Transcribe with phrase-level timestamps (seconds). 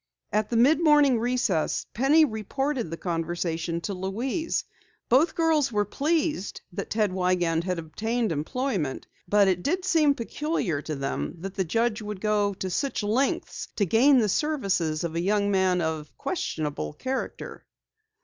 [0.33, 4.63] At the mid morning recess, Penny reported the conversation to Louise.
[5.09, 10.81] Both girls were pleased that Ted Wiegand had obtained employment, but it did seem peculiar
[10.81, 15.13] to them that the judge would go to such lengths to gain the services of
[15.13, 17.63] a young man of questionable character.